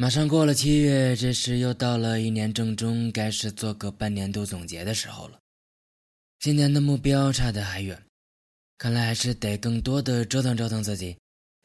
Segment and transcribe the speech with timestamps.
[0.00, 5.38] 马上过了七月，这时又到了一年正中，该是做个半年度总结的时候了。
[6.38, 8.02] 今年的目标差得还远，
[8.78, 11.14] 看来还是得更多的折腾折腾自己，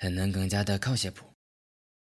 [0.00, 1.24] 才能更加的靠写谱。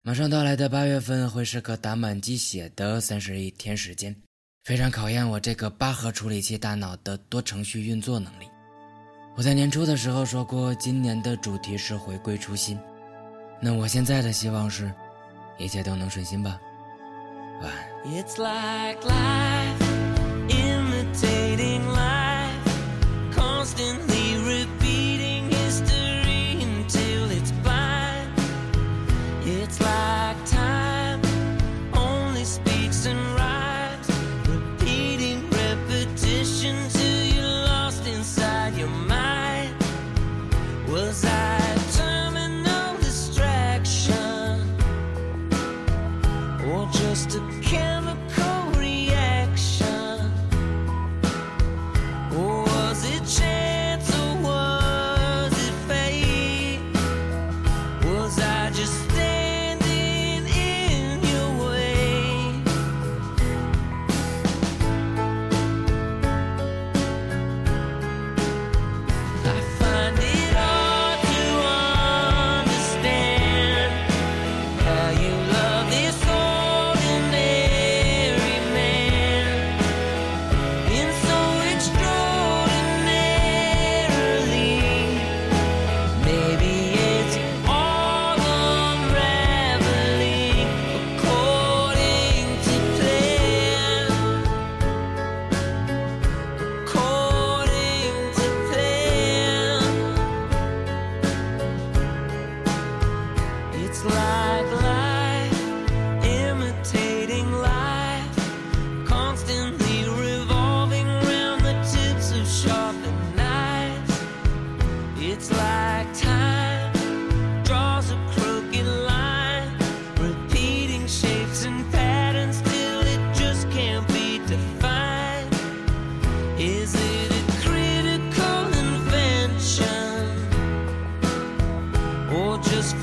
[0.03, 4.15] 马上到来的八月份会是个打满鸡血的三十一天时间，
[4.63, 8.47] 非常考验我这个八核处理器大脑的多程序运作能力。
[9.37, 12.79] 我在年初的时候说过，今年的主题是回归初心，
[13.61, 14.95] 那我现在的希望是。
[15.58, 16.60] 一切都能顺心吧，
[17.62, 17.90] 晚安。
[18.06, 18.98] be life,
[47.63, 48.24] chemical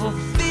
[0.01, 0.50] fulfill